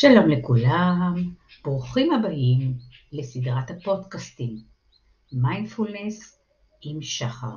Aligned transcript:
שלום 0.00 0.28
לכולם, 0.28 1.14
ברוכים 1.64 2.12
הבאים 2.12 2.78
לסדרת 3.12 3.70
הפודקאסטים 3.70 4.56
מיינדפולנס 5.32 6.40
עם 6.82 7.02
שחר. 7.02 7.56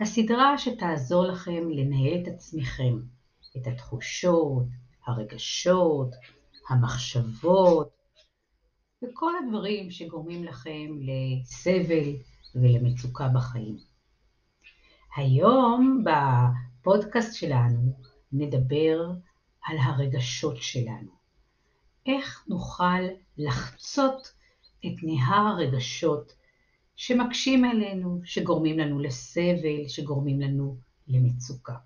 הסדרה 0.00 0.58
שתעזור 0.58 1.24
לכם 1.24 1.70
לנהל 1.70 2.22
את 2.22 2.28
עצמכם, 2.28 2.98
את 3.56 3.66
התחושות, 3.66 4.64
הרגשות, 5.06 6.14
המחשבות 6.68 7.90
וכל 9.02 9.32
הדברים 9.36 9.90
שגורמים 9.90 10.44
לכם 10.44 10.98
לסבל 11.00 12.12
ולמצוקה 12.54 13.28
בחיים. 13.34 13.76
היום 15.16 16.04
בפודקאסט 16.04 17.34
שלנו 17.34 17.92
נדבר 18.32 19.00
על 19.00 19.27
הרגשות 19.80 20.62
שלנו. 20.62 21.18
איך 22.06 22.44
נוכל 22.48 23.02
לחצות 23.38 24.32
את 24.86 25.02
נהר 25.02 25.46
הרגשות 25.46 26.32
שמקשים 26.96 27.64
עלינו, 27.64 28.20
שגורמים 28.24 28.78
לנו 28.78 29.00
לסבל, 29.00 29.88
שגורמים 29.88 30.40
לנו 30.40 30.76
למצוקה. 31.08 31.76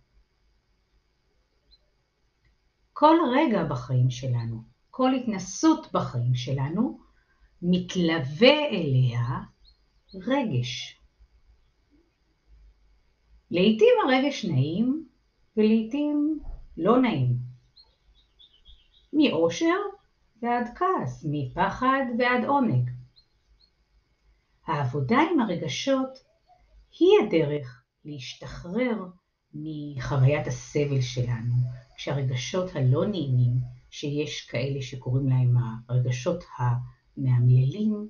כל 2.93 3.17
רגע 3.37 3.65
בחיים 3.65 4.11
שלנו, 4.11 4.63
כל 4.91 5.15
התנסות 5.15 5.93
בחיים 5.93 6.35
שלנו, 6.35 7.01
מתלווה 7.63 8.69
אליה 8.71 9.41
רגש. 10.15 10.99
לעתים 13.51 13.95
הרגש 14.05 14.45
נעים 14.45 15.09
ולעתים 15.57 16.41
לא 16.77 17.01
נעים. 17.01 17.37
מאושר 19.13 19.77
ועד 20.43 20.67
כעס, 20.75 21.27
מפחד 21.31 22.05
ועד 22.19 22.45
עונג. 22.45 22.91
העבודה 24.67 25.19
עם 25.33 25.41
הרגשות 25.41 26.19
היא 26.99 27.11
הדרך 27.27 27.83
להשתחרר 28.05 28.97
מחוויית 29.55 30.47
הסבל 30.47 31.01
שלנו, 31.01 31.55
כשהרגשות 31.97 32.77
הלא 32.77 33.07
נעימים, 33.07 33.53
שיש 33.91 34.47
כאלה 34.51 34.83
שקוראים 34.83 35.29
להם 35.29 35.55
הרגשות 35.89 36.45
המאמללים, 36.59 38.09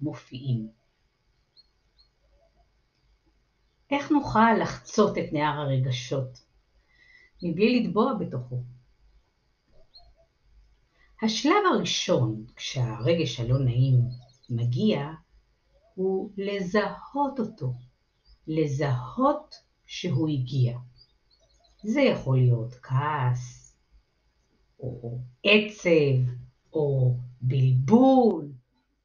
מופיעים. 0.00 0.68
איך 3.90 4.10
נוכל 4.10 4.52
לחצות 4.62 5.18
את 5.18 5.32
נהר 5.32 5.60
הרגשות 5.60 6.38
מבלי 7.42 7.80
לטבוע 7.80 8.14
בתוכו? 8.14 8.62
השלב 11.22 11.62
הראשון, 11.74 12.44
כשהרגש 12.56 13.40
הלא 13.40 13.58
נעים 13.58 14.00
מגיע, 14.50 15.08
הוא 15.94 16.30
לזהות 16.36 17.38
אותו, 17.38 17.72
לזהות 18.46 19.54
שהוא 19.86 20.28
הגיע. 20.28 20.78
זה 21.82 22.00
יכול 22.00 22.38
להיות 22.38 22.74
כעס, 22.74 23.76
או 24.80 25.18
עצב, 25.44 26.32
או 26.72 27.14
בלבול, 27.40 28.52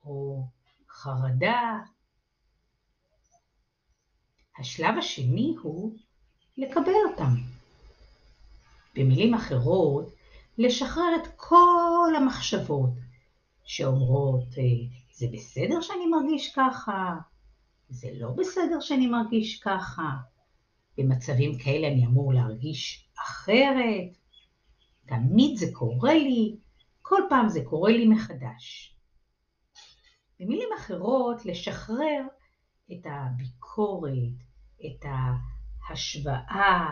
או 0.05 0.45
חרדה. 0.89 1.79
השלב 4.59 4.97
השני 4.97 5.55
הוא 5.61 5.97
לקבל 6.57 6.93
אותם. 7.11 7.35
במילים 8.95 9.33
אחרות, 9.33 10.14
לשחרר 10.57 11.15
את 11.21 11.27
כל 11.35 12.13
המחשבות 12.17 12.93
שאומרות, 13.63 14.47
אה, 14.57 14.63
זה 15.13 15.27
בסדר 15.33 15.81
שאני 15.81 16.05
מרגיש 16.05 16.53
ככה, 16.55 17.15
זה 17.89 18.07
לא 18.13 18.29
בסדר 18.37 18.79
שאני 18.79 19.07
מרגיש 19.07 19.59
ככה, 19.59 20.09
במצבים 20.97 21.57
כאלה 21.57 21.87
אני 21.87 22.05
אמור 22.05 22.33
להרגיש 22.33 23.09
אחרת, 23.23 24.17
תמיד 25.07 25.57
זה 25.57 25.65
קורה 25.73 26.13
לי, 26.13 26.57
כל 27.01 27.21
פעם 27.29 27.49
זה 27.49 27.61
קורה 27.65 27.91
לי 27.91 28.07
מחדש. 28.07 28.95
במילים 30.39 30.69
אחרות, 30.77 31.45
לשחרר 31.45 32.21
את 32.91 33.05
הביקורת, 33.05 34.33
את 34.85 35.05
ההשוואה, 35.89 36.89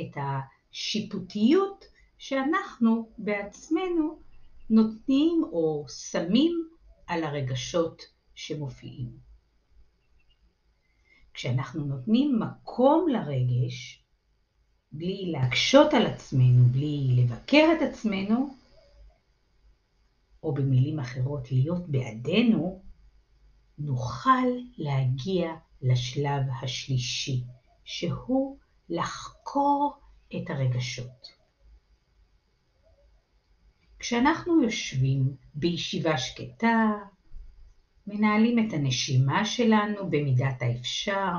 את 0.00 0.16
השיפוטיות 0.16 1.84
שאנחנו 2.18 3.10
בעצמנו 3.18 4.22
נותנים 4.70 5.42
או 5.52 5.84
שמים 5.88 6.68
על 7.06 7.24
הרגשות 7.24 8.02
שמופיעים. 8.34 9.18
כשאנחנו 11.34 11.84
נותנים 11.84 12.40
מקום 12.40 13.08
לרגש, 13.08 14.04
בלי 14.92 15.32
להקשות 15.32 15.94
על 15.94 16.06
עצמנו, 16.06 16.64
בלי 16.64 17.16
לבקר 17.16 17.66
את 17.76 17.82
עצמנו, 17.90 18.54
או 20.42 20.54
במילים 20.54 20.98
אחרות 20.98 21.52
להיות 21.52 21.88
בעדנו, 21.88 22.82
נוכל 23.78 24.48
להגיע 24.78 25.50
לשלב 25.82 26.42
השלישי, 26.62 27.44
שהוא 27.84 28.58
לחקור 28.88 30.00
את 30.36 30.50
הרגשות. 30.50 31.37
כשאנחנו 34.08 34.62
יושבים 34.62 35.36
בישיבה 35.54 36.18
שקטה, 36.18 36.92
מנהלים 38.06 38.58
את 38.58 38.72
הנשימה 38.72 39.44
שלנו 39.44 40.10
במידת 40.10 40.62
האפשר 40.62 41.32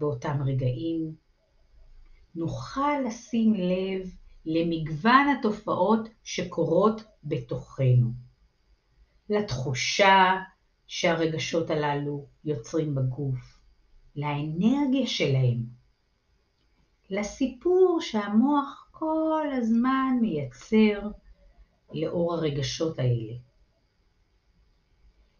באותם 0.00 0.42
רגעים, 0.46 1.14
נוכל 2.34 3.00
לשים 3.06 3.54
לב 3.54 4.10
למגוון 4.46 5.28
התופעות 5.38 6.08
שקורות 6.24 7.02
בתוכנו, 7.24 8.10
לתחושה 9.30 10.36
שהרגשות 10.86 11.70
הללו 11.70 12.26
יוצרים 12.44 12.94
בגוף, 12.94 13.58
לאנרגיה 14.16 15.06
שלהם, 15.06 15.62
לסיפור 17.10 17.98
שהמוח 18.00 18.88
כל 18.90 19.46
הזמן 19.56 20.18
מייצר 20.20 21.10
לאור 21.92 22.34
הרגשות 22.34 22.98
האלה. 22.98 23.34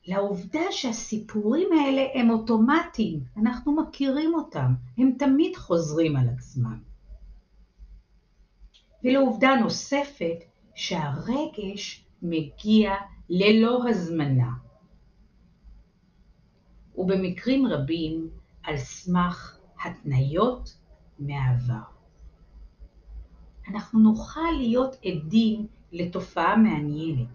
לעובדה 0.07 0.61
שהסיפורים 0.71 1.69
האלה 1.73 2.03
הם 2.15 2.31
אוטומטיים, 2.31 3.25
אנחנו 3.37 3.77
מכירים 3.77 4.35
אותם, 4.35 4.75
הם 4.99 5.13
תמיד 5.19 5.57
חוזרים 5.57 6.17
על 6.17 6.29
עצמם. 6.29 6.83
ולעובדה 9.05 9.49
נוספת 9.61 10.39
שהרגש 10.75 12.05
מגיע 12.23 12.95
ללא 13.29 13.89
הזמנה, 13.89 14.51
ובמקרים 16.97 17.67
רבים 17.67 18.31
על 18.63 18.77
סמך 18.77 19.59
התניות 19.85 20.77
מהעבר. 21.19 21.83
אנחנו 23.69 23.99
נוכל 23.99 24.51
להיות 24.59 24.97
עדים 25.05 25.67
לתופעה 25.93 26.57
מעניינת, 26.57 27.29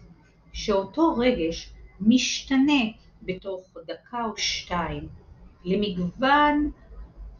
שאותו 0.54 1.16
רגש 1.18 1.74
משתנה 2.00 2.84
בתוך 3.22 3.78
דקה 3.88 4.26
או 4.26 4.38
שתיים 4.38 5.08
למגוון 5.66 6.72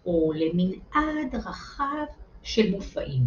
או 0.06 0.32
למנעד 0.36 1.36
רחב 1.36 2.06
של 2.44 2.72
מופעים. 2.72 3.24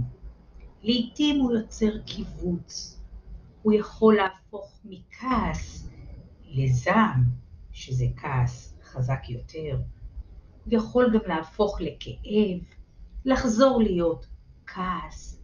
לעתים 0.82 1.40
הוא 1.40 1.52
יוצר 1.52 1.98
קיבוץ, 1.98 3.00
הוא 3.62 3.72
יכול 3.72 4.16
להפוך 4.16 4.80
מכעס 4.84 5.88
לזעם, 6.44 7.24
שזה 7.72 8.04
כעס 8.16 8.78
חזק 8.82 9.28
יותר, 9.28 9.78
הוא 10.64 10.74
יכול 10.74 11.10
גם 11.14 11.20
להפוך 11.26 11.80
לכאב, 11.80 12.58
לחזור 13.24 13.82
להיות 13.82 14.26
כעס. 14.66 15.42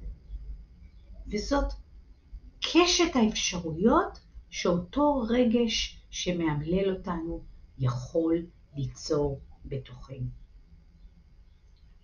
וזאת 1.32 1.72
קשת 2.62 3.16
האפשרויות 3.16 4.18
שאותו 4.50 5.24
רגש 5.28 6.02
שמאמלל 6.10 6.96
אותנו 6.96 7.44
יכול 7.78 8.46
ליצור 8.76 9.40
בתוכנו. 9.64 10.26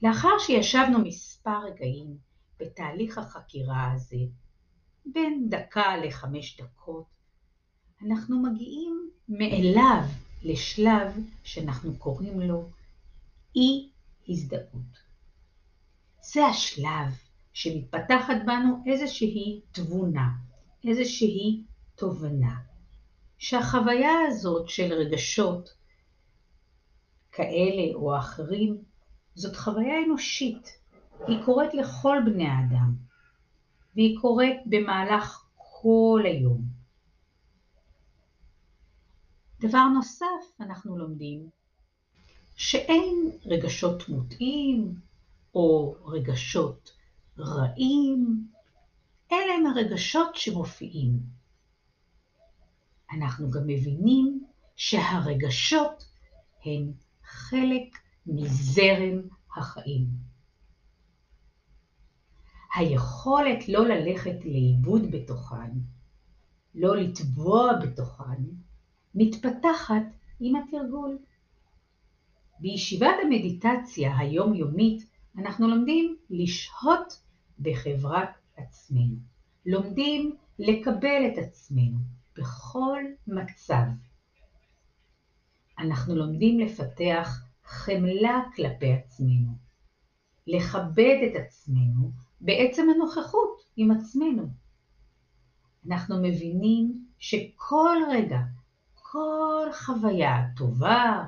לאחר 0.02 0.38
שישבנו 0.38 0.98
מספר 0.98 1.64
רגעים 1.64 2.16
בתהליך 2.60 3.18
החקירה 3.18 3.92
הזה, 3.92 4.16
בין 5.06 5.48
דקה 5.50 5.96
לחמש 5.96 6.60
דקות, 6.60 7.04
אנחנו 8.06 8.42
מגיעים 8.42 9.10
מאליו 9.28 10.02
לשלב 10.42 11.12
שאנחנו 11.44 11.96
קוראים 11.98 12.40
לו 12.40 12.68
אי 13.56 13.90
הזדהות. 14.28 15.08
זה 16.22 16.46
השלב 16.46 17.14
שמתפתחת 17.52 18.36
בנו 18.46 18.82
איזושהי 18.86 19.60
תבונה, 19.72 20.28
איזושהי 20.88 21.62
תובנה, 21.94 22.56
שהחוויה 23.38 24.12
הזאת 24.28 24.68
של 24.68 24.92
רגשות 24.92 25.68
כאלה 27.32 27.94
או 27.94 28.18
אחרים, 28.18 28.82
זאת 29.34 29.56
חוויה 29.56 30.04
אנושית. 30.06 30.78
היא 31.26 31.44
קורית 31.44 31.74
לכל 31.74 32.18
בני 32.24 32.46
האדם, 32.46 32.94
והיא 33.94 34.18
קורית 34.20 34.56
במהלך 34.66 35.44
כל 35.56 36.22
היום. 36.24 36.62
דבר 39.60 39.84
נוסף 39.94 40.60
אנחנו 40.60 40.98
לומדים, 40.98 41.48
שאין 42.56 43.30
רגשות 43.46 44.08
מוטעים 44.08 44.94
או 45.54 45.96
רגשות 46.06 46.90
רעים, 47.38 48.48
אלה 49.32 49.54
הם 49.54 49.66
הרגשות 49.66 50.36
שמופיעים. 50.36 51.20
אנחנו 53.12 53.50
גם 53.50 53.66
מבינים 53.66 54.44
שהרגשות 54.76 56.04
הם 56.64 56.92
חלק 57.24 57.98
מזרם 58.26 59.20
החיים. 59.56 60.06
היכולת 62.74 63.68
לא 63.68 63.88
ללכת 63.88 64.44
לאיבוד 64.44 65.10
בתוכן, 65.10 65.70
לא 66.74 66.96
לטבוע 66.96 67.72
בתוכן, 67.82 68.42
מתפתחת 69.14 70.02
עם 70.40 70.56
התרגול. 70.56 71.18
בישיבת 72.60 73.14
המדיטציה 73.22 74.18
היומיומית 74.18 75.10
אנחנו 75.38 75.68
לומדים 75.68 76.16
לשהות 76.30 77.22
בחברת 77.58 78.37
עצמנו. 78.58 79.16
לומדים 79.66 80.36
לקבל 80.58 81.22
את 81.32 81.38
עצמנו 81.38 81.98
בכל 82.38 83.02
מצב. 83.26 83.84
אנחנו 85.78 86.16
לומדים 86.16 86.60
לפתח 86.60 87.42
חמלה 87.64 88.42
כלפי 88.56 88.92
עצמנו, 88.92 89.52
לכבד 90.46 91.16
את 91.30 91.46
עצמנו 91.46 92.10
בעצם 92.40 92.86
הנוכחות 92.94 93.62
עם 93.76 93.90
עצמנו. 93.90 94.48
אנחנו 95.86 96.22
מבינים 96.22 97.06
שכל 97.18 97.96
רגע, 98.10 98.38
כל 98.94 99.68
חוויה 99.72 100.46
טובה 100.56 101.24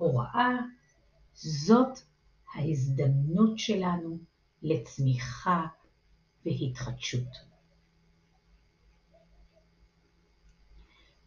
או 0.00 0.16
רעה, 0.16 0.56
זאת 1.34 1.98
ההזדמנות 2.54 3.58
שלנו 3.58 4.18
לצמיחה 4.62 5.66
והתחדשות. 6.44 7.28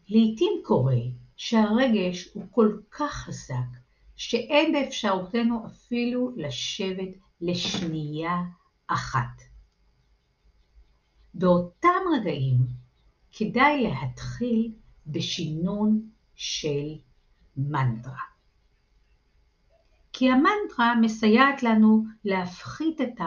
לעתים 0.08 0.52
קורה 0.64 1.00
שהרגש 1.36 2.28
הוא 2.34 2.46
כל 2.50 2.78
כך 2.90 3.12
חזק, 3.12 3.78
שאין 4.16 4.72
באפשרותנו 4.72 5.66
אפילו 5.66 6.32
לשבת 6.36 7.08
לשנייה 7.40 8.36
אחת. 8.86 9.42
באותם 11.34 12.00
רגעים 12.16 12.56
כדאי 13.32 13.82
להתחיל 13.82 14.72
בשינון 15.06 16.10
של 16.34 16.94
מנטרה. 17.56 18.22
כי 20.12 20.30
המנטרה 20.30 20.94
מסייעת 21.00 21.62
לנו 21.62 22.04
להפחית 22.24 23.00
את 23.00 23.20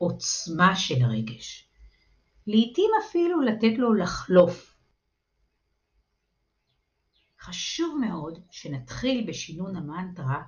העוצמה 0.00 0.76
של 0.76 1.04
הרגש. 1.04 1.68
לעתים 2.46 2.90
אפילו 3.04 3.42
לתת 3.42 3.78
לו 3.78 3.94
לחלוף. 3.94 4.76
חשוב 7.40 7.98
מאוד 8.00 8.38
שנתחיל 8.50 9.26
בשינון 9.28 9.76
המנטרה 9.76 10.42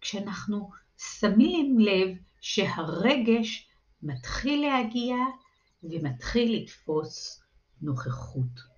כשאנחנו 0.00 0.70
שמים 0.98 1.78
לב 1.78 2.16
שהרגש 2.40 3.68
מתחיל 4.02 4.60
להגיע 4.68 5.16
ומתחיל 5.82 6.56
לתפוס 6.56 7.42
נוכחות. 7.82 8.76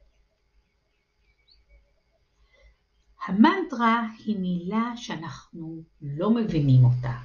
המנטרה 3.26 4.06
היא 4.19 4.38
מילה 4.38 4.93
שאנחנו 4.97 5.82
לא 6.03 6.31
מבינים 6.31 6.85
אותה, 6.85 7.19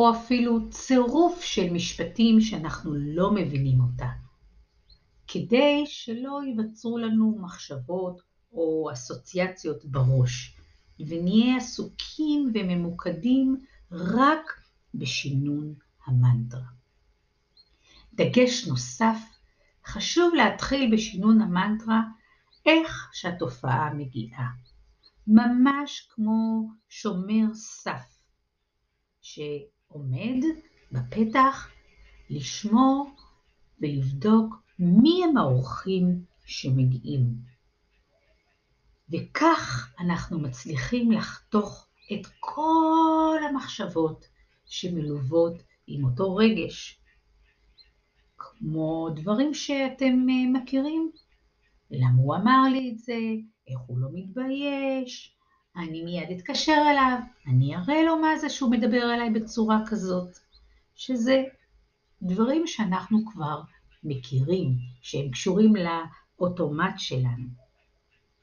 או 0.00 0.10
אפילו 0.10 0.70
צירוף 0.70 1.42
של 1.42 1.72
משפטים 1.72 2.40
שאנחנו 2.40 2.94
לא 2.94 3.30
מבינים 3.34 3.80
אותה, 3.80 4.08
כדי 5.26 5.84
שלא 5.86 6.40
ייווצרו 6.46 6.98
לנו 6.98 7.38
מחשבות 7.40 8.22
או 8.52 8.88
אסוציאציות 8.92 9.84
בראש, 9.84 10.56
ונהיה 11.00 11.56
עסוקים 11.56 12.52
וממוקדים 12.54 13.56
רק 13.90 14.60
בשינון 14.94 15.74
המנטרה. 16.06 16.70
דגש 18.14 18.66
נוסף, 18.66 19.18
חשוב 19.86 20.34
להתחיל 20.34 20.94
בשינון 20.94 21.40
המנטרה 21.40 22.02
איך 22.66 23.10
שהתופעה 23.12 23.94
מגיעה. 23.94 24.48
ממש 25.26 26.08
כמו 26.10 26.70
שומר 26.88 27.54
סף 27.54 28.18
שעומד 29.90 30.44
בפתח 30.92 31.70
לשמור 32.30 33.10
ולבדוק 33.80 34.62
מי 34.78 35.24
הם 35.24 35.36
האורחים 35.36 36.24
שמגיעים. 36.44 37.34
וכך 39.10 39.94
אנחנו 40.00 40.40
מצליחים 40.40 41.12
לחתוך 41.12 41.86
את 42.12 42.26
כל 42.40 43.38
המחשבות 43.48 44.28
שמלוות 44.66 45.62
עם 45.86 46.04
אותו 46.04 46.36
רגש. 46.36 47.00
כמו 48.38 49.08
דברים 49.16 49.54
שאתם 49.54 50.26
אה, 50.30 50.60
מכירים. 50.60 51.10
למה 51.90 52.22
הוא 52.22 52.36
אמר 52.36 52.62
לי 52.72 52.90
את 52.92 52.98
זה? 52.98 53.18
איך 53.68 53.78
הוא 53.86 53.98
לא 53.98 54.08
מתבייש? 54.12 55.39
אני 55.76 56.02
מיד 56.02 56.30
אתקשר 56.30 56.82
אליו, 56.90 57.18
אני 57.46 57.76
אראה 57.76 58.02
לו 58.02 58.18
מה 58.18 58.38
זה 58.38 58.48
שהוא 58.48 58.70
מדבר 58.70 59.14
אליי 59.14 59.30
בצורה 59.30 59.78
כזאת. 59.86 60.38
שזה 61.00 61.42
דברים 62.22 62.66
שאנחנו 62.66 63.18
כבר 63.32 63.60
מכירים, 64.04 64.76
שהם 65.02 65.30
קשורים 65.30 65.72
לאוטומט 65.76 66.94
שלנו. 66.96 67.48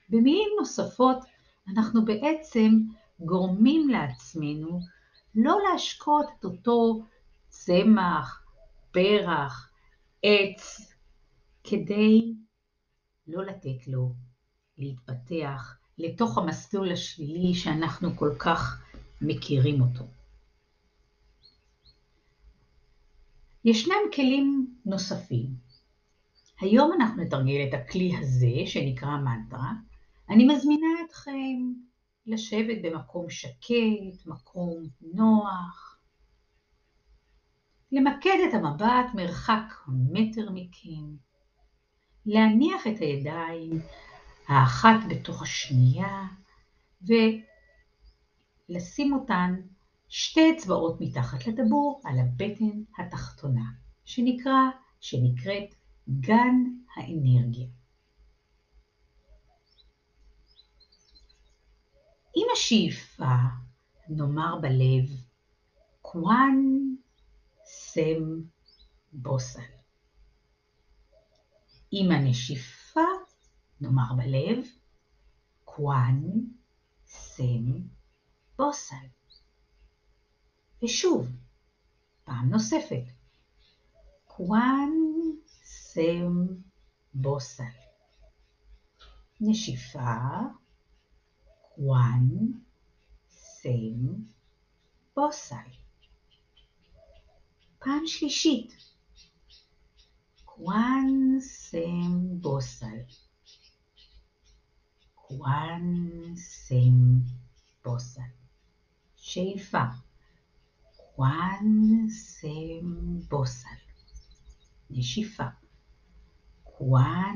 במילים 0.09 0.49
נוספות, 0.59 1.17
אנחנו 1.67 2.05
בעצם 2.05 2.71
גורמים 3.19 3.89
לעצמנו 3.89 4.79
לא 5.35 5.57
להשקות 5.63 6.25
את 6.39 6.45
אותו 6.45 7.03
צמח, 7.49 8.43
פרח, 8.91 9.71
עץ, 10.23 10.91
כדי 11.63 12.33
לא 13.27 13.45
לתת 13.45 13.87
לו 13.87 14.13
להתפתח 14.77 15.77
לתוך 15.97 16.37
המסלול 16.37 16.91
השלילי 16.91 17.53
שאנחנו 17.53 18.15
כל 18.15 18.35
כך 18.39 18.83
מכירים 19.21 19.81
אותו. 19.81 20.03
ישנם 23.65 23.95
כלים 24.15 24.75
נוספים. 24.85 25.47
היום 26.61 26.91
אנחנו 26.93 27.23
נתרגל 27.23 27.67
את 27.69 27.73
הכלי 27.73 28.17
הזה 28.17 28.65
שנקרא 28.65 29.17
מנטרה. 29.17 29.71
אני 30.29 30.45
מזמינה 30.45 30.87
אתכם 31.05 31.73
לשבת 32.25 32.77
במקום 32.83 33.29
שקט, 33.29 34.25
מקום 34.25 34.83
נוח, 35.13 35.97
למקד 37.91 38.37
את 38.49 38.53
המבט 38.53 39.13
מרחק 39.15 39.73
מטר 39.87 40.49
מכם, 40.53 41.15
להניח 42.25 42.87
את 42.87 42.99
הידיים 42.99 43.79
האחת 44.47 44.99
בתוך 45.09 45.41
השנייה 45.41 46.27
ולשים 47.01 47.53
אותן 49.13 49.61
שתי 50.07 50.57
אצבעות 50.57 51.01
מתחת 51.01 51.47
לדבור 51.47 52.01
על 52.05 52.19
הבטן 52.19 52.83
התחתונה, 52.97 53.71
שנקרא, 54.05 54.61
שנקראת 54.99 55.75
גן 56.09 56.55
האנרגיה. 56.95 57.67
עם 62.35 62.47
השאיפה 62.53 63.35
נאמר 64.09 64.59
בלב 64.61 65.21
קוואן 66.01 66.55
סם 67.65 68.41
בוסל. 69.13 69.61
עם 71.91 72.11
הנשיפה 72.11 73.01
נאמר 73.81 74.13
בלב 74.17 74.65
קוואן 75.65 76.21
סם 77.05 77.65
בוסל. 78.57 78.95
ושוב, 80.83 81.27
פעם 82.23 82.49
נוספת, 82.49 83.03
קוואן 84.25 84.89
סם 85.63 86.45
בוסל. 87.13 87.63
נשיפה, 89.41 90.17
קוואן, 91.75 92.27
סם, 93.29 94.23
בוסל. 95.15 95.69
פעם 97.79 98.07
שלישית, 98.07 98.73
קוואן, 100.45 101.39
סם, 101.39 102.41
בוסל. 102.41 102.97
קוואן, 105.27 106.09
סם, 106.35 107.19
בוסל. 107.85 108.21
שאיפה, 109.15 109.83
קוואן, 110.97 112.09
סם, 112.09 113.19
בוסל. 113.29 113.75
נשיפה, 114.89 115.43
קוואן, 116.63 117.35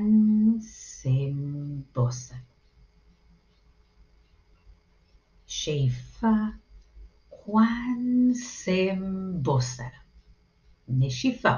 סם, 0.60 1.80
בוסל. 1.94 2.34
שאיפה, 5.46 6.36
קוואן, 7.28 8.32
סם, 8.34 9.32
בוסל. 9.42 9.84
נשיפה, 10.88 11.56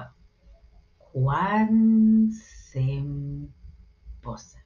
קוואן, 0.98 1.68
סם, 2.30 3.44
בוסל. 4.22 4.63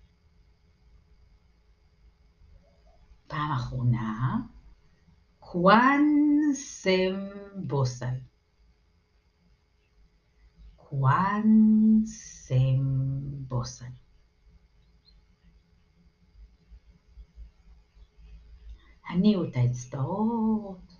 פעם 3.28 3.52
אחרונה, 3.52 4.36
קוואן, 5.40 6.02
סם, 6.54 7.28
בוסל. 7.56 8.14
קוואן, 10.76 11.46
סם, 12.04 13.08
בוסל. 13.48 13.84
הניעו 19.08 19.44
את 19.44 19.56
האצבעות, 19.56 20.96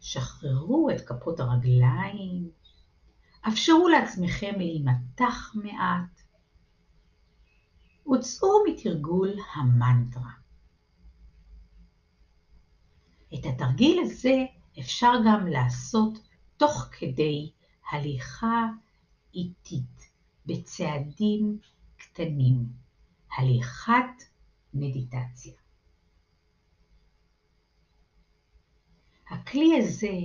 שחררו 0.00 0.90
את 0.90 1.00
כפות 1.00 1.40
הרגליים, 1.40 2.50
אפשרו 3.48 3.88
לעצמכם 3.88 4.52
להימתח 4.56 5.54
מעט, 5.54 6.20
וצאו 8.12 8.48
מתרגול 8.68 9.30
המנטרה. 9.54 10.39
את 13.34 13.46
התרגיל 13.46 14.00
הזה 14.02 14.44
אפשר 14.80 15.12
גם 15.26 15.46
לעשות 15.46 16.18
תוך 16.56 16.88
כדי 16.98 17.50
הליכה 17.90 18.66
איטית, 19.34 20.10
בצעדים 20.46 21.58
קטנים, 21.96 22.66
הליכת 23.36 24.24
מדיטציה. 24.74 25.52
הכלי 29.30 29.78
הזה 29.78 30.18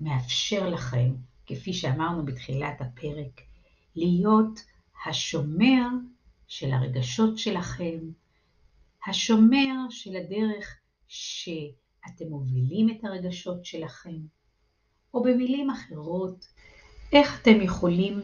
מאפשר 0.00 0.68
לכם, 0.68 1.14
כפי 1.46 1.72
שאמרנו 1.72 2.24
בתחילת 2.24 2.80
הפרק, 2.80 3.40
להיות 3.96 4.60
השומר 5.06 5.86
של 6.48 6.72
הרגשות 6.72 7.38
שלכם, 7.38 7.98
השומר 9.06 9.74
של 9.90 10.16
הדרך 10.16 10.78
שאתם 12.06 12.28
מובילים 12.28 12.90
את 12.90 13.04
הרגשות 13.04 13.64
שלכם, 13.64 14.16
או 15.14 15.22
במילים 15.22 15.70
אחרות, 15.70 16.46
איך 17.12 17.42
אתם 17.42 17.60
יכולים 17.60 18.20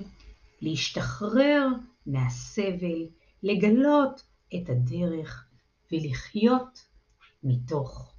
להשתחרר 0.60 1.66
מהסבל, 2.06 3.06
לגלות 3.42 4.22
את 4.54 4.68
הדרך 4.68 5.48
ולחיות 5.92 6.86
מתוך 7.42 8.14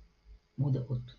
מודעות. 0.57 1.16